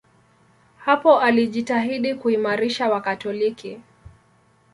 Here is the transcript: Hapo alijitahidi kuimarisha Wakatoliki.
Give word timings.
Hapo 0.77 1.19
alijitahidi 1.19 2.15
kuimarisha 2.15 2.89
Wakatoliki. 2.89 3.79